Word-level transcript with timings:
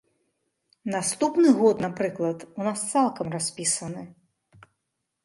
Наступны 0.93 1.51
год, 1.59 1.83
напрыклад, 1.85 2.39
у 2.63 2.65
нас 2.69 2.79
цалкам 2.95 3.27
распісаны. 3.37 4.01